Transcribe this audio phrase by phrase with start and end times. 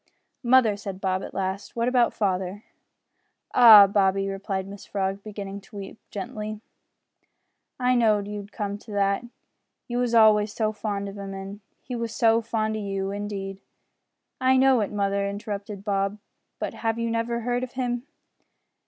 [0.41, 2.63] "Mother," said Bob, at last, "what about father?"
[3.53, 3.85] "Ah!
[3.85, 6.59] Bobby," replied Mrs Frog, beginning to weep, gently,
[7.79, 9.23] "I know'd ye would come to that
[9.87, 13.11] you was always so fond of 'im, an' he was so fond o' you too,
[13.11, 13.61] indeed"
[14.41, 16.17] "I know it, mother," interrupted Bob,
[16.57, 18.07] "but have you never heard of him?"